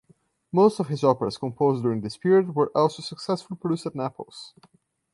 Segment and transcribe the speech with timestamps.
[0.51, 4.55] Most of his operas composed during this period were also successfully produced at Naples.